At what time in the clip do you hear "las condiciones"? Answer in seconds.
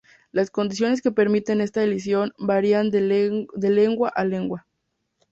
0.31-0.99